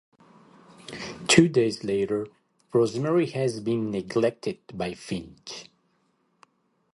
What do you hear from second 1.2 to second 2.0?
Two days